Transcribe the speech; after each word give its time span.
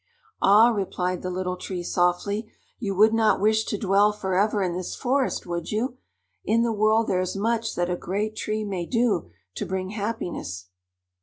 "Ah," 0.41 0.69
replied 0.69 1.21
the 1.21 1.29
Little 1.29 1.57
Tree 1.57 1.83
softly, 1.83 2.51
"you 2.79 2.95
would 2.95 3.13
not 3.13 3.39
wish 3.39 3.65
to 3.65 3.77
dwell 3.77 4.11
forever 4.11 4.63
in 4.63 4.73
this 4.73 4.95
forest, 4.95 5.45
would 5.45 5.69
you? 5.71 5.99
In 6.43 6.63
the 6.63 6.73
world 6.73 7.05
there 7.05 7.21
is 7.21 7.35
much 7.35 7.75
that 7.75 7.87
a 7.87 7.95
great 7.95 8.35
tree 8.35 8.63
may 8.63 8.87
do 8.87 9.29
to 9.53 9.63
bring 9.67 9.91
happiness." 9.91 10.69